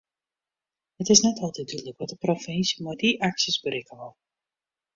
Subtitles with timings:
[1.03, 4.15] It is net altyd dúdlik wat de provinsje met dy aksjes berikke wol.